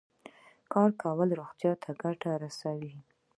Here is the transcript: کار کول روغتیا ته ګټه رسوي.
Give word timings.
کار 0.73 0.89
کول 1.01 1.29
روغتیا 1.39 1.71
ته 1.81 1.89
ګټه 2.03 2.31
رسوي. 2.43 2.95